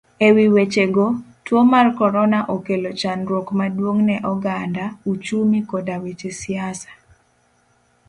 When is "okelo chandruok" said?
2.55-3.47